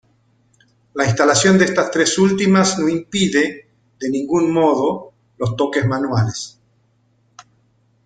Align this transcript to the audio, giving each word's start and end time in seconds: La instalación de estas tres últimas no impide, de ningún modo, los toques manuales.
La 0.95 1.05
instalación 1.05 1.59
de 1.59 1.65
estas 1.65 1.91
tres 1.91 2.17
últimas 2.17 2.79
no 2.79 2.89
impide, 2.89 3.67
de 3.99 4.09
ningún 4.09 4.51
modo, 4.51 5.13
los 5.37 5.55
toques 5.55 5.85
manuales. 5.85 6.57